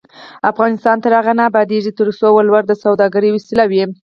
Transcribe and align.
افغانستان 0.51 0.95
تر 1.03 1.11
هغو 1.17 1.33
نه 1.39 1.43
ابادیږي، 1.49 1.91
ترڅو 1.99 2.27
ولور 2.33 2.63
د 2.67 2.71
سوداګرۍ 2.83 3.29
وسیله 3.33 3.63
وي. 3.71 3.83